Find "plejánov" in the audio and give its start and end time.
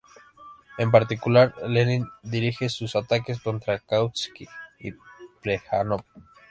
5.43-6.01